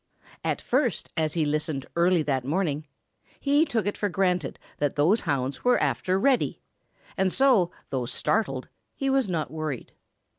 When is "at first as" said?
0.43-1.33